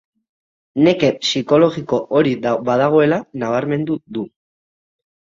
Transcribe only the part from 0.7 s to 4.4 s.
Neke psikologiko hori badagoela nabarmendu du.